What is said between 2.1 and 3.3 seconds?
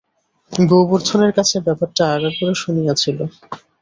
আগাগোড়া শুনিয়াছিল।